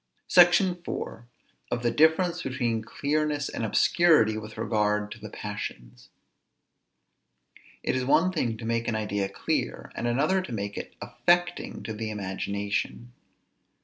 SECTION 0.27 0.71
IV. 0.77 1.25
OF 1.69 1.83
THE 1.83 1.91
DIFFERENCE 1.91 2.41
BETWEEN 2.41 2.81
CLEARNESS 2.83 3.49
AND 3.49 3.63
OBSCURITY 3.63 4.35
WITH 4.35 4.57
REGARD 4.57 5.11
TO 5.11 5.19
THE 5.19 5.29
PASSIONS. 5.29 6.09
It 7.83 7.95
is 7.95 8.03
one 8.03 8.31
thing 8.31 8.57
to 8.57 8.65
make 8.65 8.87
an 8.87 8.95
idea 8.95 9.29
clear, 9.29 9.91
and 9.93 10.07
another 10.07 10.41
to 10.41 10.51
make 10.51 10.75
it 10.75 10.95
affecting 11.03 11.83
to 11.83 11.93
the 11.93 12.09
imagination. 12.09 13.13